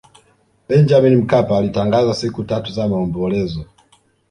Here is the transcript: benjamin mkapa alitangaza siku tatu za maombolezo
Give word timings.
benjamin 0.69 1.15
mkapa 1.15 1.57
alitangaza 1.57 2.13
siku 2.13 2.43
tatu 2.43 2.71
za 2.71 2.87
maombolezo 2.87 3.65